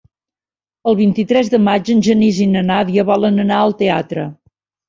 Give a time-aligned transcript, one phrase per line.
[0.91, 4.29] El vint-i-tres de maig en Genís i na Nàdia volen anar al teatre.